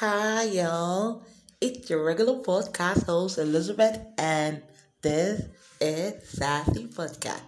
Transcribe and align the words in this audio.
Hi, 0.00 0.44
y'all. 0.44 1.22
It's 1.60 1.90
your 1.90 2.02
regular 2.02 2.40
podcast 2.42 3.04
host, 3.04 3.36
Elizabeth, 3.36 4.00
and 4.16 4.62
this 5.02 5.42
is 5.78 6.26
Sassy 6.26 6.86
Podcast. 6.86 7.42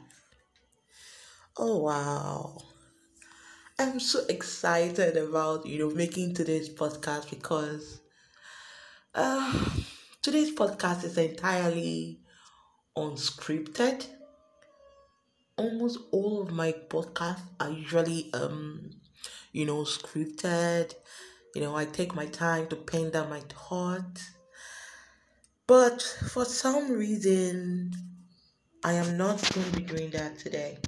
Oh, 1.57 1.79
wow. 1.79 2.59
I'm 3.79 3.99
so 3.99 4.27
excited 4.29 5.17
about, 5.17 5.65
you 5.65 5.79
know, 5.79 5.95
making 5.95 6.35
today's 6.35 6.69
podcast 6.69 7.31
because 7.31 8.03
uh, 9.15 9.71
today's 10.21 10.55
podcast 10.55 11.05
is 11.05 11.17
entirely 11.17 12.21
unscripted. 12.99 14.05
Almost 15.57 16.01
all 16.11 16.43
of 16.43 16.51
my 16.51 16.73
podcasts 16.73 17.49
are 17.59 17.71
usually, 17.71 18.29
um, 18.35 18.91
you 19.53 19.65
know, 19.65 19.85
scripted 19.85 20.93
you 21.55 21.61
know, 21.61 21.77
I 21.77 21.85
take 21.85 22.15
my 22.15 22.27
time 22.27 22.67
to 22.69 22.77
pen 22.77 23.11
down 23.11 23.29
my 23.31 23.41
thoughts. 23.41 24.31
But 25.67 26.03
for 26.31 26.45
some 26.45 26.93
reason, 26.93 27.93
I 28.85 28.95
am 28.95 29.17
not 29.17 29.41
going 29.53 29.71
to 29.71 29.77
be 29.77 29.85
doing 29.85 30.11
that 30.11 30.39
today. 30.39 30.79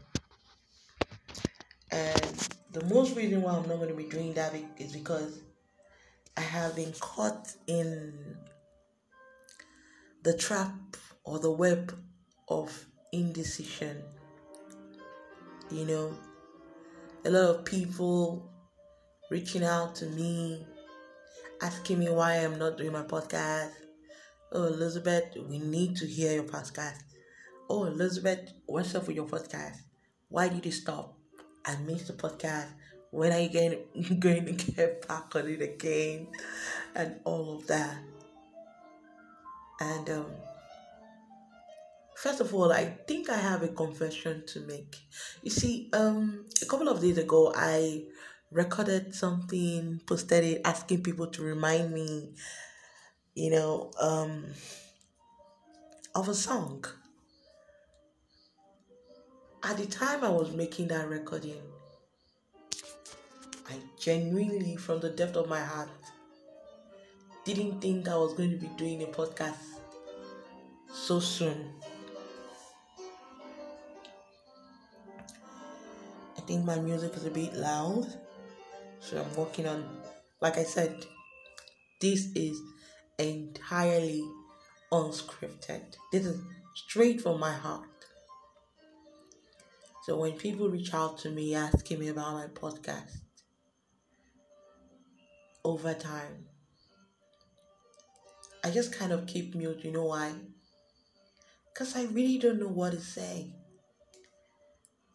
And 1.91 2.48
the 2.73 2.84
most 2.87 3.16
reason 3.16 3.42
why 3.42 3.53
I'm 3.53 3.69
not 3.69 3.77
going 3.77 3.89
to 3.89 3.95
be 3.95 4.09
doing 4.09 4.33
that 4.34 4.55
is 4.79 4.92
because 4.92 5.41
I 6.37 6.41
have 6.41 6.75
been 6.75 6.92
caught 6.98 7.53
in 7.67 8.37
the 10.25 10.37
trap 10.37 10.73
or 11.23 11.39
the 11.39 11.53
web 11.53 11.97
of 12.48 12.87
indecision. 13.12 14.03
You 15.70 15.84
know, 15.84 16.15
a 17.25 17.31
lot 17.31 17.55
of 17.55 17.65
people 17.65 18.51
reaching 19.34 19.65
out 19.65 19.97
to 19.97 20.06
me, 20.11 20.65
asking 21.61 21.98
me 21.98 22.09
why 22.09 22.37
I'm 22.37 22.56
not 22.56 22.79
doing 22.79 22.92
my 22.92 23.02
podcast. 23.02 23.73
Oh, 24.53 24.67
Elizabeth, 24.67 25.25
we 25.48 25.59
need 25.59 25.97
to 25.97 26.06
hear 26.06 26.34
your 26.34 26.45
podcast. 26.45 27.03
Oh, 27.69 27.86
Elizabeth, 27.86 28.53
what's 28.67 28.94
up 28.94 29.09
with 29.09 29.17
your 29.17 29.27
podcast? 29.27 29.78
Why 30.28 30.47
did 30.47 30.64
you 30.64 30.70
stop? 30.70 31.19
I 31.67 31.75
missed 31.78 32.06
the 32.06 32.12
podcast. 32.12 32.69
When 33.11 33.33
are 33.33 33.41
you 33.41 33.48
going, 34.20 34.56
to 34.56 34.72
get 34.72 35.09
back 35.09 35.34
on 35.34 35.48
it 35.48 35.61
again? 35.61 36.28
And 36.94 37.16
all 37.25 37.56
of 37.56 37.66
that. 37.66 37.97
And 39.81 40.11
um, 40.11 40.27
first 42.14 42.41
of 42.41 42.55
all, 42.55 42.72
I 42.72 42.84
think 43.09 43.28
I 43.31 43.37
have 43.37 43.64
a 43.64 43.69
confession 43.83 44.44
to 44.47 44.61
make. 44.61 44.97
You 45.42 45.50
see, 45.50 45.91
um, 45.92 46.44
a 46.62 46.66
couple 46.66 46.89
of 46.89 47.00
days 47.00 47.19
ago, 47.19 47.53
I 47.53 48.05
recorded 48.55 49.12
something, 49.12 50.00
posted 50.06 50.44
it, 50.44 50.60
asking 50.64 51.02
people 51.02 51.27
to 51.27 51.42
remind 51.42 51.92
me, 51.92 52.33
you 53.34 53.50
know, 53.50 53.91
um, 54.00 54.44
of 56.14 56.28
a 56.28 56.34
song. 56.34 56.84
At 59.64 59.77
the 59.77 59.86
time 59.86 60.22
I 60.22 60.30
was 60.30 60.52
making 60.52 60.88
that 60.88 61.08
recording, 61.08 61.60
I 63.69 63.75
genuinely, 63.98 64.77
from 64.77 65.00
the 65.00 65.10
depth 65.10 65.36
of 65.36 65.48
my 65.48 65.60
heart, 65.60 65.88
didn't 67.44 67.80
think 67.80 68.08
I 68.08 68.16
was 68.16 68.34
going 68.34 68.50
to 68.50 68.56
be 68.56 68.69
doing 68.77 69.02
a 69.02 69.06
podcast 69.06 69.58
so 70.92 71.19
soon. 71.19 71.72
I 76.36 76.41
think 76.47 76.64
my 76.64 76.78
music 76.78 77.16
is 77.16 77.25
a 77.25 77.30
bit 77.30 77.55
loud. 77.55 78.06
So 79.05 79.20
I'm 79.20 79.36
working 79.36 79.66
on, 79.66 79.84
like 80.41 80.56
I 80.56 80.64
said, 80.64 81.05
this 82.00 82.33
is 82.34 82.58
entirely 83.19 84.27
unscripted. 84.91 85.94
This 86.10 86.24
is 86.24 86.41
straight 86.74 87.20
from 87.20 87.38
my 87.38 87.52
heart. 87.52 87.86
So 90.04 90.16
when 90.16 90.32
people 90.32 90.70
reach 90.70 90.94
out 90.94 91.19
to 91.19 91.31
me 91.31 91.54
asking 91.54 92.00
me 92.00 92.09
about 92.09 92.32
my 92.32 92.47
podcast, 92.47 93.20
over 95.64 95.93
time, 95.93 96.47
I 98.64 98.70
just 98.70 98.98
kind 98.98 99.12
of 99.12 99.26
keep 99.26 99.54
mute. 99.54 99.84
You 99.84 99.93
know 99.93 100.06
why? 100.06 100.32
Because 101.72 101.94
I 101.94 102.04
really 102.04 102.38
don't 102.38 102.59
know 102.59 102.69
what 102.69 102.93
to 102.93 103.00
say. 103.00 103.53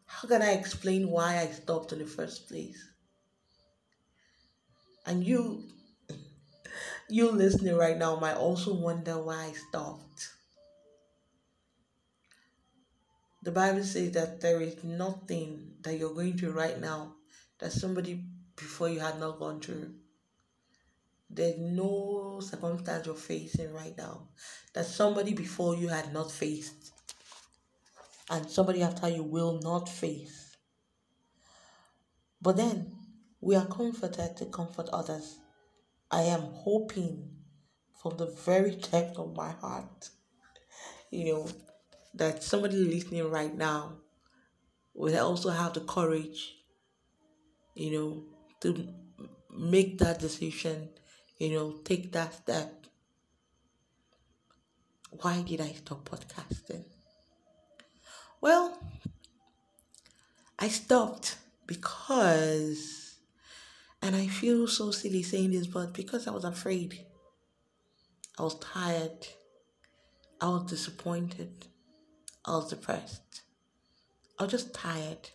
How 0.06 0.28
can 0.28 0.44
I 0.44 0.52
explain 0.52 1.10
why 1.10 1.40
I 1.40 1.48
stopped 1.48 1.92
in 1.92 1.98
the 2.00 2.06
first 2.06 2.48
place? 2.48 2.89
And 5.10 5.26
you, 5.26 5.64
you 7.10 7.32
listening 7.32 7.76
right 7.76 7.98
now 7.98 8.20
might 8.20 8.36
also 8.36 8.76
wonder 8.76 9.18
why 9.18 9.46
I 9.46 9.54
stopped. 9.54 10.30
The 13.42 13.52
Bible 13.52 13.84
says 13.84 14.12
that 14.12 14.40
there 14.40 14.62
is 14.62 14.84
nothing 14.84 15.72
that 15.82 15.98
you're 15.98 16.14
going 16.14 16.38
through 16.38 16.52
right 16.52 16.80
now 16.80 17.16
that 17.58 17.72
somebody 17.72 18.24
before 18.56 18.88
you 18.90 19.00
had 19.00 19.20
not 19.20 19.40
gone 19.40 19.60
through. 19.60 19.96
There's 21.28 21.58
no 21.58 22.40
circumstance 22.44 23.08
you're 23.08 23.16
facing 23.16 23.74
right 23.74 23.98
now 23.98 24.28
that 24.76 24.86
somebody 24.86 25.34
before 25.34 25.76
you 25.76 25.88
had 25.88 26.14
not 26.14 26.32
faced, 26.32 26.92
and 28.30 28.48
somebody 28.48 28.84
after 28.84 29.10
you 29.10 29.24
will 29.24 29.60
not 29.64 29.90
face. 29.90 30.56
But 32.40 32.58
then 32.58 32.99
we 33.42 33.56
are 33.56 33.66
comforted 33.66 34.36
to 34.38 34.46
comfort 34.46 34.90
others. 34.92 35.38
I 36.12 36.24
am 36.24 36.42
hoping 36.42 37.30
from 38.02 38.18
the 38.18 38.28
very 38.28 38.76
depth 38.76 39.18
of 39.18 39.36
my 39.36 39.52
heart, 39.52 40.10
you 41.12 41.34
know, 41.34 41.48
that 42.14 42.44
somebody 42.44 42.78
listening 42.78 43.30
right 43.30 43.56
now 43.56 43.98
will 44.94 45.18
also 45.18 45.50
have 45.50 45.74
the 45.74 45.82
courage, 45.82 46.56
you 47.76 47.92
know, 47.92 48.24
to 48.62 48.88
make 49.50 49.98
that 50.00 50.20
decision, 50.20 50.90
you 51.38 51.52
know, 51.52 51.72
take 51.84 52.12
that 52.12 52.34
step. 52.34 52.86
Why 55.22 55.42
did 55.42 55.62
I 55.62 55.72
stop 55.72 56.08
podcasting? 56.10 56.84
Well, 58.42 58.78
I 60.58 60.68
stopped 60.68 61.38
because 61.66 62.99
and 64.10 64.18
I 64.18 64.26
feel 64.26 64.66
so 64.66 64.90
silly 64.90 65.22
saying 65.22 65.52
this, 65.52 65.68
but 65.68 65.94
because 65.94 66.28
I 66.28 66.32
was 66.32 66.44
afraid, 66.44 67.06
I 68.40 68.42
was 68.42 68.58
tired, 68.58 69.28
I 70.42 70.48
was 70.48 70.64
disappointed, 70.64 71.68
I 72.44 72.56
was 72.56 72.72
depressed, 72.72 73.44
I 74.40 74.46
was 74.46 74.52
just 74.52 74.74
tired. 74.74 75.30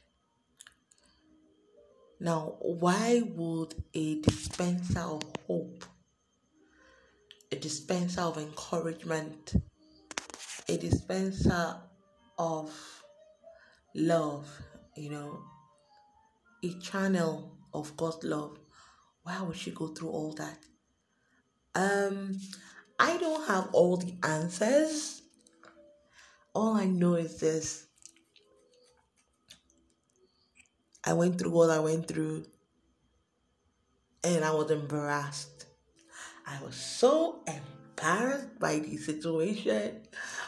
Now, 2.19 2.57
why 2.59 3.23
would 3.25 3.77
a 3.95 4.21
dispenser 4.23 4.99
of 4.99 5.23
hope, 5.47 5.85
a 7.53 7.55
dispenser 7.55 8.23
of 8.23 8.39
encouragement, 8.39 9.55
a 10.69 10.77
dispenser 10.77 11.77
of 12.41 13.05
love, 13.95 14.49
you 14.97 15.11
know, 15.11 15.39
a 16.65 16.73
channel 16.81 17.57
of 17.73 17.97
God's 17.97 18.25
love. 18.25 18.59
Why 19.25 19.43
would 19.43 19.57
she 19.57 19.71
go 19.71 19.89
through 19.89 20.11
all 20.11 20.33
that? 20.35 20.59
Um, 21.75 22.39
I 22.99 23.17
don't 23.17 23.47
have 23.49 23.71
all 23.73 23.97
the 23.97 24.15
answers. 24.23 25.23
All 26.55 26.75
I 26.77 26.85
know 26.85 27.15
is 27.15 27.41
this. 27.41 27.87
I 31.03 31.15
went 31.15 31.39
through 31.39 31.51
what 31.51 31.71
I 31.71 31.81
went 31.81 32.07
through 32.07 32.45
and 34.23 34.45
I 34.45 34.53
was 34.53 34.71
embarrassed. 34.71 35.67
I 36.47 36.63
was 36.63 36.77
so 36.77 37.43
embarrassed 37.47 38.59
by 38.59 38.79
the 38.79 38.97
situation. 38.99 40.03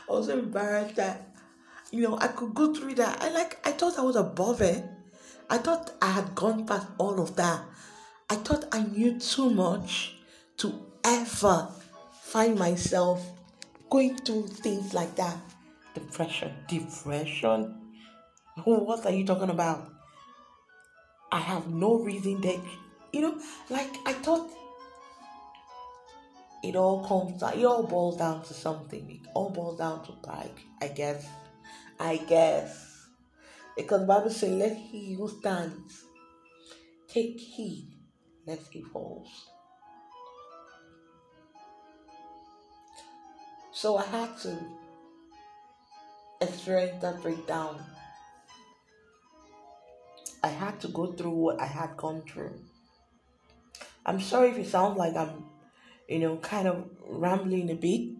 I 0.08 0.12
was 0.12 0.28
embarrassed 0.28 0.96
that 0.96 1.34
you 1.90 2.02
know 2.02 2.18
I 2.18 2.28
could 2.28 2.54
go 2.54 2.74
through 2.74 2.94
that. 2.94 3.22
I 3.22 3.30
like 3.30 3.66
I 3.66 3.72
thought 3.72 3.98
I 3.98 4.02
was 4.02 4.16
above 4.16 4.60
it. 4.60 4.84
I 5.48 5.58
thought 5.58 5.92
I 6.02 6.10
had 6.10 6.34
gone 6.34 6.66
past 6.66 6.88
all 6.98 7.20
of 7.20 7.36
that. 7.36 7.62
I 8.28 8.34
thought 8.34 8.64
I 8.72 8.82
knew 8.82 9.18
too 9.20 9.50
much 9.50 10.16
to 10.58 10.86
ever 11.04 11.68
find 12.22 12.58
myself 12.58 13.24
going 13.88 14.16
through 14.16 14.48
things 14.48 14.92
like 14.92 15.14
that. 15.14 15.36
Depression. 15.94 16.52
Depression? 16.66 17.74
What 18.64 19.06
are 19.06 19.12
you 19.12 19.24
talking 19.24 19.50
about? 19.50 19.92
I 21.30 21.38
have 21.38 21.68
no 21.68 22.00
reason 22.00 22.40
that, 22.40 22.58
you 23.12 23.20
know, 23.20 23.40
like 23.70 23.94
I 24.06 24.12
thought 24.12 24.50
it 26.64 26.74
all 26.74 27.06
comes 27.06 27.40
down, 27.40 27.58
it 27.58 27.64
all 27.64 27.84
boils 27.84 28.16
down 28.16 28.42
to 28.42 28.54
something. 28.54 29.08
It 29.08 29.28
all 29.34 29.50
boils 29.50 29.78
down 29.78 30.04
to 30.06 30.12
pride, 30.12 30.50
I 30.82 30.88
guess. 30.88 31.28
I 32.00 32.16
guess. 32.16 33.06
Because 33.76 34.04
Bible 34.04 34.30
says, 34.30 34.50
let 34.50 34.76
he 34.76 35.14
who 35.14 35.28
stands 35.28 36.04
take 37.08 37.38
heed 37.38 37.95
Let's 38.46 38.68
keep 38.68 38.90
holes. 38.92 39.50
So 43.72 43.96
I 43.96 44.04
had 44.04 44.38
to 44.38 44.56
experience 46.40 47.02
that 47.02 47.20
breakdown. 47.22 47.82
I 50.42 50.48
had 50.48 50.80
to 50.80 50.88
go 50.88 51.12
through 51.12 51.30
what 51.30 51.60
I 51.60 51.66
had 51.66 51.96
gone 51.96 52.22
through. 52.22 52.54
I'm 54.04 54.20
sorry 54.20 54.50
if 54.50 54.58
it 54.58 54.68
sounds 54.68 54.96
like 54.96 55.16
I'm, 55.16 55.44
you 56.08 56.20
know, 56.20 56.36
kind 56.36 56.68
of 56.68 56.88
rambling 57.08 57.70
a 57.70 57.74
bit. 57.74 58.12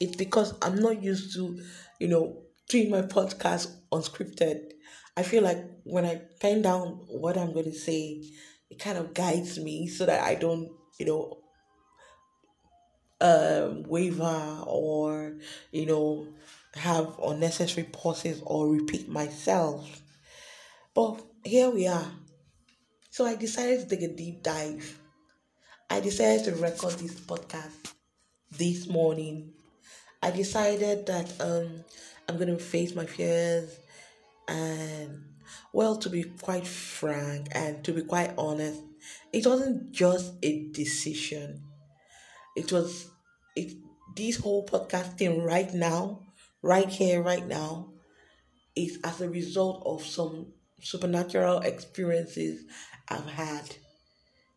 It's 0.00 0.16
because 0.16 0.54
I'm 0.62 0.76
not 0.76 1.02
used 1.02 1.34
to, 1.34 1.60
you 1.98 2.08
know, 2.08 2.38
doing 2.70 2.90
my 2.90 3.02
podcast 3.02 3.70
unscripted. 3.92 4.70
I 5.16 5.22
feel 5.22 5.42
like 5.42 5.62
when 5.84 6.06
I 6.06 6.22
pen 6.40 6.62
down 6.62 7.04
what 7.08 7.36
I'm 7.36 7.52
going 7.52 7.66
to 7.70 7.78
say, 7.78 8.22
it 8.70 8.78
kind 8.78 8.96
of 8.96 9.12
guides 9.12 9.58
me 9.58 9.88
so 9.88 10.06
that 10.06 10.22
I 10.22 10.36
don't, 10.36 10.70
you 10.98 11.06
know, 11.06 11.38
um, 13.20 13.82
waver 13.82 14.62
or, 14.66 15.36
you 15.72 15.86
know, 15.86 16.28
have 16.74 17.18
unnecessary 17.22 17.86
pauses 17.92 18.40
or 18.46 18.68
repeat 18.68 19.08
myself. 19.08 20.02
But 20.94 21.20
here 21.44 21.70
we 21.70 21.86
are. 21.88 22.10
So 23.10 23.26
I 23.26 23.34
decided 23.34 23.80
to 23.80 23.96
take 23.96 24.08
a 24.08 24.14
deep 24.14 24.42
dive. 24.42 24.98
I 25.90 26.00
decided 26.00 26.44
to 26.44 26.62
record 26.62 26.94
this 26.94 27.14
podcast 27.14 27.92
this 28.56 28.86
morning. 28.86 29.52
I 30.22 30.30
decided 30.30 31.06
that 31.06 31.40
um, 31.40 31.84
I'm 32.28 32.36
going 32.36 32.56
to 32.56 32.62
face 32.62 32.94
my 32.94 33.06
fears 33.06 33.78
and, 34.46 35.24
well, 35.72 35.96
to 35.96 36.10
be 36.10 36.24
quite 36.24 36.66
frank 36.66 37.48
and 37.52 37.84
to 37.84 37.92
be 37.92 38.02
quite 38.02 38.34
honest, 38.36 38.82
it 39.32 39.46
wasn't 39.46 39.92
just 39.92 40.34
a 40.42 40.68
decision. 40.70 41.62
It 42.56 42.72
was 42.72 43.10
it 43.56 43.72
this 44.16 44.36
whole 44.36 44.66
podcasting 44.66 45.44
right 45.44 45.72
now, 45.72 46.20
right 46.62 46.88
here, 46.88 47.22
right 47.22 47.46
now, 47.46 47.92
is 48.76 48.98
as 49.04 49.20
a 49.20 49.30
result 49.30 49.82
of 49.86 50.04
some 50.04 50.52
supernatural 50.80 51.60
experiences 51.60 52.64
I've 53.08 53.28
had, 53.28 53.76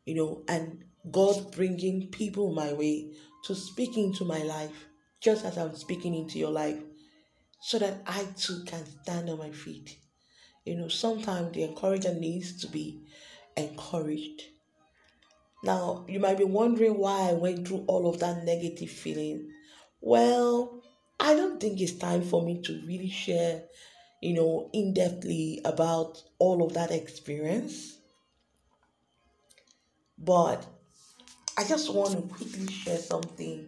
you 0.06 0.16
know, 0.16 0.44
and 0.48 0.84
God 1.12 1.52
bringing 1.52 2.10
people 2.10 2.54
my 2.54 2.74
way 2.74 3.14
to 3.46 3.56
speak 3.56 3.98
into 3.98 4.24
my 4.24 4.40
life, 4.40 4.86
just 5.22 5.46
as 5.46 5.58
I'm 5.58 5.76
speaking 5.76 6.16
into 6.16 6.40
your 6.40 6.52
life, 6.52 6.80
so 7.62 7.80
that 7.80 8.02
I 8.08 8.26
too 8.38 8.64
can 8.66 8.86
stand 8.86 9.30
on 9.30 9.38
my 9.38 9.52
feet. 9.52 9.98
You 10.66 10.76
know, 10.76 10.88
sometimes 10.88 11.54
the 11.54 11.64
encourager 11.64 12.14
needs 12.14 12.62
to 12.62 12.68
be 12.68 13.02
encouraged. 13.58 14.44
Now, 15.64 16.06
you 16.08 16.20
might 16.20 16.38
be 16.38 16.44
wondering 16.44 16.98
why 16.98 17.30
I 17.30 17.34
went 17.34 17.68
through 17.68 17.86
all 17.88 18.10
of 18.10 18.20
that 18.20 18.44
negative 18.44 18.90
feeling. 18.90 19.50
Well, 20.02 20.82
I 21.20 21.36
don't 21.36 21.60
think 21.60 21.80
it's 21.80 21.94
time 21.94 22.22
for 22.22 22.42
me 22.42 22.62
to 22.64 22.82
really 22.86 23.10
share, 23.10 23.64
you 24.22 24.34
know, 24.34 24.70
in 24.74 24.94
depthly 24.94 25.62
about 25.64 26.22
all 26.40 26.66
of 26.66 26.74
that 26.74 26.92
experience. 26.92 27.98
But 30.18 30.66
I 31.58 31.64
just 31.66 31.94
want 31.94 32.12
to 32.12 32.22
quickly 32.22 32.68
share 32.68 32.98
something 32.98 33.68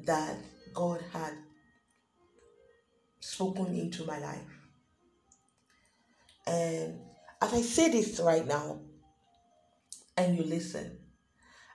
that 0.00 0.36
God 0.72 1.02
had 1.12 1.34
spoken 3.20 3.74
into 3.74 4.04
my 4.04 4.18
life. 4.18 4.63
And 6.46 7.00
as 7.40 7.52
I 7.52 7.62
say 7.62 7.90
this 7.90 8.20
right 8.20 8.46
now, 8.46 8.80
and 10.16 10.36
you 10.36 10.44
listen, 10.44 10.98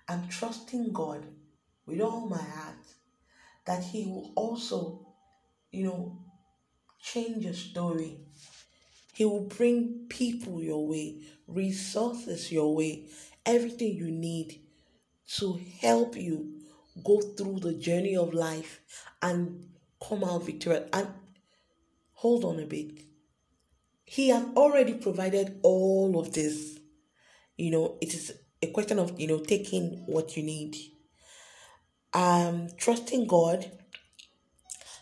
I'm 0.07 0.27
trusting 0.27 0.93
God 0.93 1.25
with 1.85 2.01
all 2.01 2.27
my 2.27 2.41
heart 2.41 2.85
that 3.65 3.83
He 3.83 4.05
will 4.05 4.31
also, 4.35 5.07
you 5.71 5.85
know, 5.85 6.19
change 7.01 7.45
your 7.45 7.53
story. 7.53 8.19
He 9.13 9.25
will 9.25 9.47
bring 9.47 10.05
people 10.09 10.61
your 10.61 10.87
way, 10.87 11.21
resources 11.47 12.51
your 12.51 12.73
way, 12.75 13.05
everything 13.45 13.95
you 13.95 14.11
need 14.11 14.61
to 15.37 15.59
help 15.81 16.15
you 16.15 16.59
go 17.03 17.19
through 17.19 17.59
the 17.59 17.73
journey 17.73 18.15
of 18.15 18.33
life 18.33 18.81
and 19.21 19.65
come 20.07 20.23
out 20.23 20.45
victorious. 20.45 20.89
And 20.93 21.07
hold 22.13 22.45
on 22.45 22.59
a 22.59 22.65
bit. 22.65 23.01
He 24.11 24.29
has 24.29 24.43
already 24.55 24.95
provided 24.95 25.59
all 25.61 26.19
of 26.19 26.33
this. 26.33 26.79
You 27.57 27.69
know 27.69 27.97
it 28.01 28.15
is 28.15 28.33
a 28.59 28.71
question 28.71 28.97
of 28.97 29.19
you 29.19 29.27
know 29.27 29.37
taking 29.37 30.03
what 30.07 30.35
you 30.35 30.41
need. 30.41 30.75
Um 32.13 32.69
trusting 32.75 33.27
god 33.27 33.71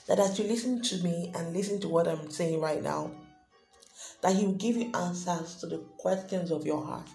that 0.10 0.20
as 0.20 0.38
you 0.38 0.46
listen 0.46 0.82
to 0.82 0.98
me 1.04 1.32
and 1.34 1.54
listen 1.56 1.80
to 1.82 1.88
what 1.88 2.08
i'm 2.08 2.30
saying 2.32 2.60
right 2.60 2.82
now 2.82 3.12
that 4.22 4.36
he 4.36 4.46
will 4.46 4.54
give 4.54 4.76
you 4.76 4.92
answers 4.94 5.56
to 5.58 5.68
the 5.68 5.78
questions 5.98 6.52
of 6.52 6.66
your 6.66 6.84
heart. 6.86 7.08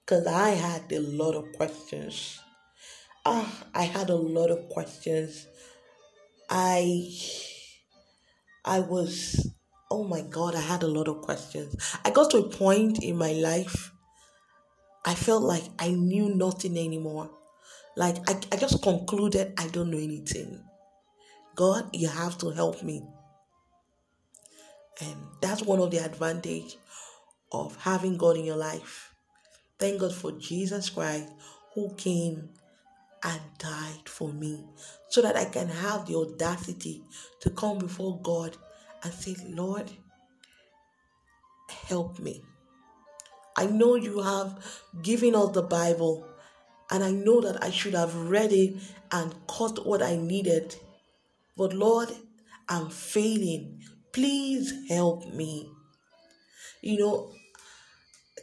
Because 0.00 0.26
i 0.26 0.50
had 0.50 0.90
a 0.90 0.98
lot 1.00 1.36
of 1.36 1.52
questions. 1.52 2.40
Ah 3.24 3.64
i 3.72 3.84
had 3.84 4.10
a 4.10 4.16
lot 4.16 4.50
of 4.50 4.68
questions. 4.68 5.46
I 6.50 7.08
i 8.64 8.80
was 8.80 9.48
oh 9.90 10.04
my 10.04 10.20
god 10.22 10.54
i 10.54 10.60
had 10.60 10.82
a 10.82 10.86
lot 10.86 11.08
of 11.08 11.20
questions 11.22 11.76
i 12.04 12.10
got 12.10 12.30
to 12.30 12.38
a 12.38 12.48
point 12.48 13.02
in 13.02 13.16
my 13.16 13.32
life 13.32 13.92
I 15.08 15.14
felt 15.14 15.42
like 15.42 15.64
I 15.78 15.88
knew 15.88 16.34
nothing 16.34 16.76
anymore. 16.76 17.30
Like 17.96 18.16
I, 18.28 18.38
I 18.52 18.56
just 18.56 18.82
concluded 18.82 19.54
I 19.56 19.68
don't 19.68 19.90
know 19.90 19.96
anything. 19.96 20.62
God, 21.54 21.88
you 21.94 22.08
have 22.08 22.36
to 22.38 22.50
help 22.50 22.82
me. 22.82 23.02
And 25.00 25.16
that's 25.40 25.62
one 25.62 25.78
of 25.80 25.90
the 25.90 26.04
advantage 26.04 26.76
of 27.52 27.74
having 27.76 28.18
God 28.18 28.36
in 28.36 28.44
your 28.44 28.56
life. 28.56 29.14
Thank 29.78 30.00
God 30.00 30.12
for 30.12 30.32
Jesus 30.32 30.90
Christ 30.90 31.32
who 31.74 31.94
came 31.94 32.50
and 33.24 33.40
died 33.58 34.06
for 34.06 34.30
me 34.30 34.62
so 35.08 35.22
that 35.22 35.36
I 35.36 35.46
can 35.46 35.68
have 35.68 36.04
the 36.04 36.16
audacity 36.16 37.02
to 37.40 37.48
come 37.48 37.78
before 37.78 38.20
God 38.20 38.58
and 39.02 39.12
say, 39.12 39.36
Lord, 39.46 39.90
help 41.88 42.18
me. 42.18 42.42
I 43.56 43.66
know 43.66 43.96
you 43.96 44.20
have 44.20 44.82
given 45.02 45.34
us 45.34 45.50
the 45.50 45.62
Bible, 45.62 46.26
and 46.90 47.02
I 47.02 47.10
know 47.10 47.40
that 47.40 47.62
I 47.62 47.70
should 47.70 47.94
have 47.94 48.14
read 48.14 48.52
it 48.52 48.76
and 49.10 49.34
caught 49.46 49.84
what 49.86 50.02
I 50.02 50.16
needed. 50.16 50.76
But 51.56 51.72
Lord, 51.72 52.08
I'm 52.68 52.90
failing. 52.90 53.82
Please 54.12 54.72
help 54.88 55.32
me. 55.34 55.70
You 56.82 56.98
know, 56.98 57.32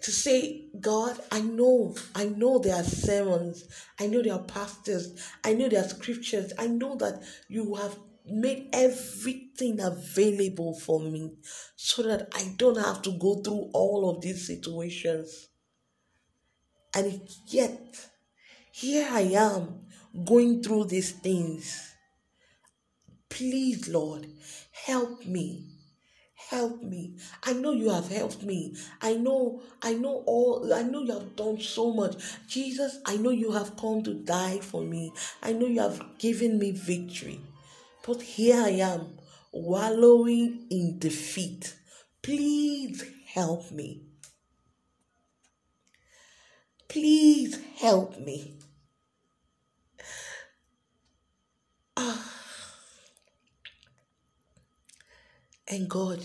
to 0.02 0.12
say, 0.12 0.66
God, 0.80 1.20
I 1.32 1.42
know, 1.42 1.96
I 2.14 2.26
know 2.26 2.60
there 2.60 2.76
are 2.76 2.84
sermons, 2.84 3.64
I 4.00 4.08
know 4.08 4.22
there 4.22 4.34
are 4.34 4.44
pastors, 4.44 5.20
I 5.44 5.54
know 5.54 5.68
there 5.70 5.84
are 5.84 5.88
scriptures, 5.88 6.54
I 6.60 6.68
know 6.68 6.96
that 6.98 7.24
you 7.48 7.74
have 7.76 7.98
made 8.28 8.70
everything 8.74 9.80
available 9.80 10.74
for 10.80 11.00
me 11.00 11.32
so 11.76 12.04
that 12.04 12.30
I 12.34 12.54
don't 12.58 12.78
have 12.78 13.02
to 13.04 13.12
go 13.18 13.42
through 13.42 13.70
all 13.74 14.10
of 14.10 14.22
these 14.22 14.48
situations. 14.48 15.50
And 16.94 17.22
yet, 17.48 18.10
here 18.72 19.08
I 19.12 19.22
am 19.22 19.86
going 20.26 20.64
through 20.64 20.86
these 20.86 21.12
things. 21.12 21.94
Please, 23.30 23.90
Lord, 23.90 24.28
help 24.72 25.26
me. 25.26 25.72
Help 26.50 26.84
me. 26.84 27.18
I 27.44 27.54
know 27.54 27.72
you 27.72 27.90
have 27.90 28.08
helped 28.08 28.44
me. 28.44 28.76
I 29.02 29.14
know, 29.14 29.62
I 29.82 29.94
know 29.94 30.24
all, 30.26 30.74
I 30.74 30.84
know 30.84 31.02
you 31.02 31.14
have 31.14 31.36
done 31.36 31.60
so 31.60 31.92
much. 31.92 32.16
Jesus, 32.48 33.00
I 33.06 33.18
know 33.18 33.32
you 33.32 33.52
have 33.52 33.76
come 33.78 34.04
to 34.04 34.14
die 34.14 34.60
for 34.60 34.82
me. 34.82 35.12
I 35.42 35.54
know 35.54 35.66
you 35.66 35.82
have 35.82 36.18
given 36.20 36.60
me 36.60 36.72
victory. 36.72 37.42
But 38.06 38.22
here 38.22 38.62
I 38.62 38.70
am, 38.70 39.18
wallowing 39.52 40.68
in 40.70 41.00
defeat. 41.00 41.76
Please 42.22 43.04
help 43.26 43.72
me. 43.72 44.04
Please 46.88 47.60
help 47.78 48.20
me. 48.20 48.60
Ah. 51.98 52.32
And 55.68 55.90
God, 55.90 56.20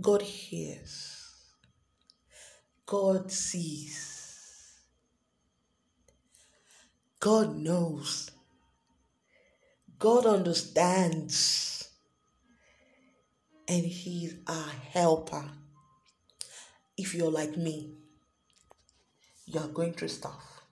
God 0.00 0.22
hears. 0.22 1.18
God 2.86 3.32
sees. 3.32 4.78
God 7.18 7.56
knows. 7.56 8.30
God 9.98 10.26
understands. 10.26 11.88
And 13.66 13.84
He's 13.84 14.36
our 14.46 14.70
helper. 14.92 15.44
If 16.96 17.14
you're 17.14 17.30
like 17.30 17.56
me, 17.56 17.92
you 19.46 19.60
are 19.60 19.68
going 19.68 19.92
through 19.92 20.08
stuff 20.08 20.62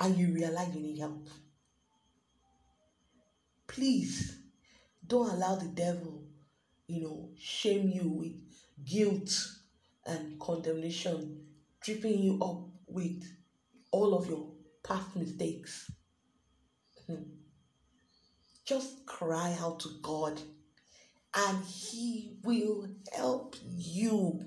and 0.00 0.16
you 0.16 0.32
realize 0.32 0.74
you 0.74 0.80
need 0.80 0.98
help. 0.98 1.28
please 3.78 4.40
don't 5.06 5.30
allow 5.30 5.54
the 5.54 5.68
devil, 5.68 6.24
you 6.88 7.00
know, 7.02 7.30
shame 7.38 7.88
you 7.88 8.08
with 8.08 8.32
guilt 8.84 9.30
and 10.04 10.40
condemnation, 10.40 11.46
tripping 11.80 12.18
you 12.18 12.42
up 12.42 12.66
with 12.88 13.22
all 13.92 14.14
of 14.14 14.28
your 14.28 14.48
past 14.82 15.14
mistakes. 15.14 15.88
Hmm. 17.06 17.22
Just 18.68 19.06
cry 19.06 19.56
out 19.62 19.80
to 19.80 19.88
God 20.02 20.38
and 21.34 21.64
He 21.64 22.36
will 22.42 22.86
help 23.16 23.56
you 23.62 24.44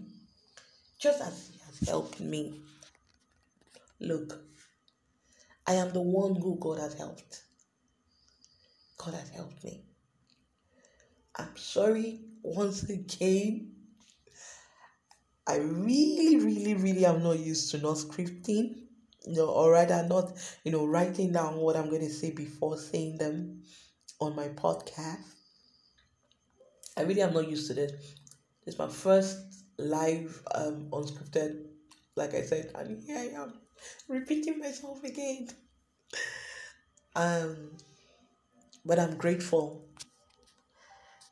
just 1.00 1.20
as 1.22 1.50
He 1.52 1.60
has 1.66 1.90
helped 1.90 2.20
me. 2.20 2.62
Look, 4.00 4.40
I 5.66 5.74
am 5.74 5.92
the 5.92 6.02
one 6.02 6.36
who 6.36 6.56
God 6.60 6.78
has 6.78 6.94
helped. 6.94 7.42
God 9.00 9.16
has 9.16 9.30
helped 9.30 9.64
me. 9.64 9.86
I'm 11.36 11.58
sorry 11.58 12.20
once 12.44 12.84
again. 12.84 13.72
I 15.48 15.56
really, 15.56 16.38
really, 16.38 16.76
really 16.76 17.06
am 17.08 17.24
not 17.24 17.40
used 17.40 17.72
to 17.72 17.80
not 17.80 17.96
scripting, 17.96 18.84
you 19.26 19.34
know, 19.38 19.48
or 19.48 19.72
rather 19.72 20.06
not, 20.08 20.34
you 20.64 20.72
know, 20.72 20.86
writing 20.86 21.32
down 21.32 21.56
what 21.56 21.76
I'm 21.76 21.90
going 21.90 22.02
to 22.02 22.14
say 22.14 22.30
before 22.30 22.78
saying 22.78 23.18
them 23.18 23.64
on 24.22 24.36
my 24.36 24.48
podcast. 24.50 25.18
I 26.96 27.02
really 27.02 27.22
am 27.22 27.34
not 27.34 27.50
used 27.50 27.68
to 27.68 27.74
this. 27.74 27.92
It's 28.66 28.78
my 28.78 28.88
first 28.88 29.38
live 29.78 30.42
um 30.54 30.88
unscripted, 30.92 31.66
like 32.16 32.36
I 32.36 32.42
said, 32.44 32.72
and 32.76 33.02
here 33.04 33.18
I 33.18 33.42
am 33.42 33.54
repeating 34.08 34.60
myself 34.60 35.04
again. 35.04 35.50
Um, 37.16 37.72
but 38.86 39.00
I'm 39.00 39.18
grateful. 39.18 39.86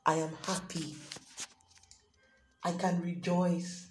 I 0.06 0.16
am 0.16 0.32
happy. 0.46 0.96
I 2.64 2.72
can 2.74 3.02
rejoice. 3.02 3.88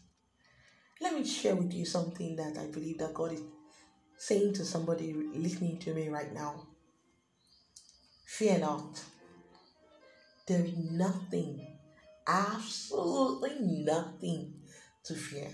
Let 1.00 1.14
me 1.14 1.24
share 1.24 1.54
with 1.54 1.72
you 1.72 1.84
something 1.86 2.36
that 2.36 2.58
I 2.58 2.66
believe 2.66 2.98
that 2.98 3.14
God 3.14 3.32
is 3.32 3.42
saying 4.18 4.54
to 4.54 4.64
somebody 4.64 5.14
listening 5.14 5.78
to 5.78 5.94
me 5.94 6.08
right 6.08 6.32
now. 6.34 6.67
Fear 8.28 8.58
not. 8.58 9.02
There 10.47 10.62
is 10.62 10.76
nothing, 10.76 11.66
absolutely 12.26 13.56
nothing 13.58 14.52
to 15.04 15.14
fear. 15.14 15.49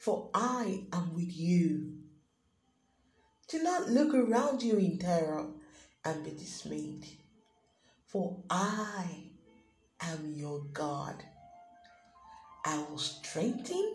For 0.00 0.30
I 0.34 0.86
am 0.92 1.14
with 1.14 1.36
you. 1.36 1.92
Do 3.48 3.62
not 3.62 3.90
look 3.90 4.14
around 4.14 4.62
you 4.62 4.78
in 4.78 4.98
terror 4.98 5.46
and 6.04 6.24
be 6.24 6.30
dismayed. 6.30 7.06
For 8.06 8.42
I 8.48 9.04
am 10.00 10.32
your 10.34 10.62
God. 10.72 11.22
I 12.64 12.78
will 12.88 12.98
strengthen 12.98 13.94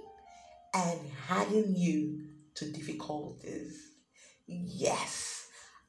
and 0.76 1.00
harden 1.28 1.76
you 1.76 2.28
to 2.54 2.72
difficulties. 2.72 3.90
Yes, 4.48 5.39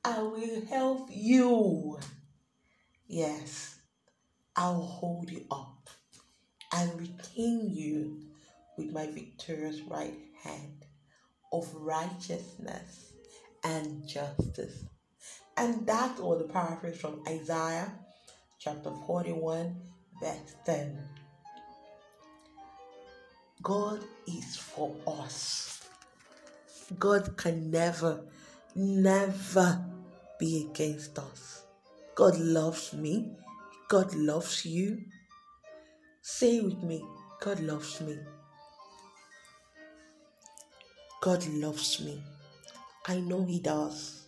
I 0.04 0.22
will 0.22 0.64
help 0.66 1.08
you. 1.12 1.98
Yes, 3.06 3.76
I'll 4.56 4.82
hold 4.82 5.30
you 5.30 5.44
up 5.50 5.90
and 6.72 6.98
retain 6.98 7.70
you 7.70 8.20
with 8.78 8.92
my 8.92 9.06
victorious 9.06 9.80
right 9.82 10.16
hand 10.42 10.84
of 11.52 11.68
righteousness 11.74 13.12
and 13.64 14.06
justice. 14.08 14.84
And 15.56 15.86
that 15.86 16.18
was 16.18 16.38
the 16.38 16.52
paraphrase 16.52 16.98
from 16.98 17.22
Isaiah 17.28 17.92
chapter 18.58 18.90
41, 19.06 19.76
verse 20.20 20.54
10. 20.64 20.98
God 23.62 24.00
is 24.26 24.56
for 24.56 24.94
us. 25.06 25.82
God 26.98 27.36
can 27.36 27.70
never, 27.70 28.24
never 28.74 29.84
be 30.38 30.68
against 30.70 31.18
us. 31.18 31.64
God 32.14 32.38
loves 32.38 32.92
me. 32.92 33.32
God 33.88 34.14
loves 34.14 34.64
you. 34.64 35.02
Say 36.22 36.60
with 36.60 36.82
me 36.82 37.02
God 37.40 37.58
loves 37.60 38.02
me. 38.02 38.18
God 41.22 41.46
loves 41.46 42.04
me. 42.04 42.22
I 43.06 43.20
know 43.20 43.46
He 43.46 43.60
does. 43.60 44.26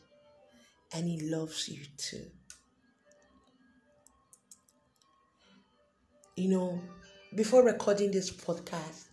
And 0.94 1.06
He 1.06 1.20
loves 1.20 1.68
you 1.68 1.82
too. 1.99 2.25
You 6.37 6.49
know, 6.49 6.80
before 7.34 7.62
recording 7.62 8.11
this 8.11 8.30
podcast, 8.30 9.08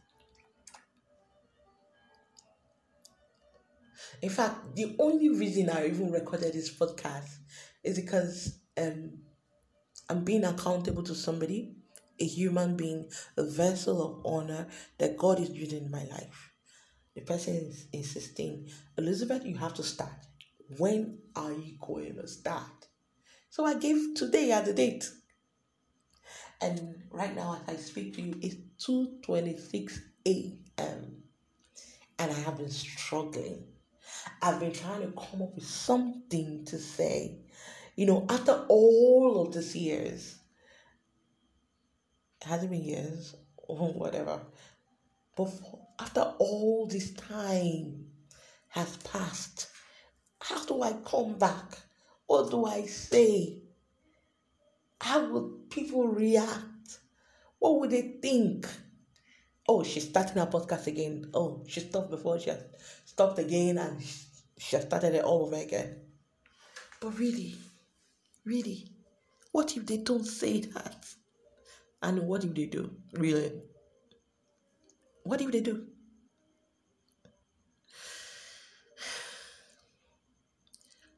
in 4.22 4.30
fact, 4.30 4.76
the 4.76 4.96
only 5.00 5.30
reason 5.30 5.70
I 5.70 5.88
even 5.88 6.12
recorded 6.12 6.54
this 6.54 6.74
podcast 6.76 7.30
is 7.84 8.00
because 8.00 8.60
um, 8.78 9.12
I'm 10.10 10.24
being 10.24 10.44
accountable 10.44 11.04
to 11.04 11.16
somebody, 11.16 11.76
a 12.20 12.26
human 12.26 12.76
being, 12.76 13.10
a 13.38 13.44
vessel 13.44 14.02
of 14.04 14.26
honor 14.26 14.68
that 14.98 15.18
God 15.18 15.40
is 15.40 15.50
using 15.52 15.86
in 15.86 15.92
my 15.92 16.04
life. 16.06 16.52
The 17.16 17.22
person 17.22 17.56
is 17.56 17.88
insisting, 17.94 18.70
Elizabeth, 18.98 19.46
you 19.46 19.58
have 19.58 19.74
to 19.76 19.84
start. 19.84 20.12
When 20.78 21.20
are 21.36 21.52
you 21.54 21.78
going 21.80 22.16
to 22.16 22.28
start? 22.28 22.88
So 23.50 23.66
I 23.66 23.76
gave 23.76 24.16
today 24.16 24.52
as 24.52 24.66
the 24.66 24.74
date. 24.74 25.10
And 26.62 27.04
right 27.12 27.36
now, 27.36 27.62
as 27.68 27.76
I 27.76 27.78
speak 27.80 28.16
to 28.16 28.22
you, 28.22 28.36
it's 28.42 28.56
2.26 28.88 30.00
a.m. 30.28 31.24
And 32.20 32.32
I 32.32 32.36
have 32.42 32.58
been 32.58 32.70
struggling. 32.70 33.66
I've 34.41 34.59
been 34.59 34.74
trying 34.74 35.01
to 35.01 35.07
come 35.07 35.41
up 35.41 35.55
with 35.55 35.65
something 35.65 36.65
to 36.65 36.77
say. 36.77 37.39
You 37.95 38.05
know, 38.05 38.25
after 38.29 38.65
all 38.69 39.41
of 39.41 39.53
these 39.53 39.75
years, 39.75 40.36
it 42.41 42.48
hasn't 42.48 42.71
been 42.71 42.83
years 42.83 43.36
or 43.57 43.93
whatever, 43.93 44.39
but 45.36 45.51
after 46.00 46.21
all 46.39 46.88
this 46.88 47.12
time 47.13 48.05
has 48.69 48.98
passed, 48.98 49.67
how 50.41 50.63
do 50.65 50.81
I 50.81 50.93
come 51.05 51.38
back? 51.38 51.77
What 52.27 52.51
do 52.51 52.65
I 52.65 52.83
say? 52.83 53.63
How 55.01 55.25
would 55.25 55.69
people 55.69 56.07
react? 56.07 57.00
What 57.59 57.79
would 57.79 57.89
they 57.89 58.17
think? 58.21 58.67
Oh, 59.72 59.84
she's 59.84 60.10
starting 60.10 60.38
her 60.38 60.48
podcast 60.48 60.88
again. 60.88 61.30
Oh, 61.32 61.64
she 61.68 61.82
stopped 61.82 62.10
before 62.10 62.40
she 62.40 62.52
stopped 63.06 63.38
again 63.38 63.78
and 63.78 64.02
she 64.58 64.78
started 64.78 65.14
it 65.14 65.24
all 65.24 65.44
over 65.46 65.58
again. 65.58 65.96
But 67.00 67.20
really, 67.20 67.56
really, 68.44 68.90
what 69.52 69.78
if 69.78 69.86
they 69.86 69.98
don't 69.98 70.26
say 70.26 70.62
that? 70.62 71.06
And 72.02 72.28
what 72.28 72.44
if 72.46 72.56
they 72.56 72.66
do? 72.66 72.90
Really? 73.14 73.62
What 75.24 75.40
if 75.42 75.52
they 75.52 75.62
do? 75.62 75.86